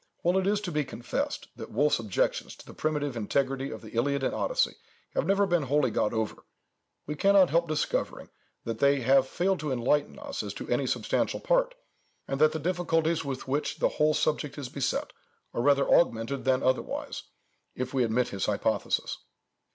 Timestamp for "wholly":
5.61-5.91